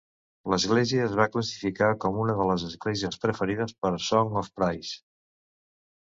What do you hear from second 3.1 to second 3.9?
preferides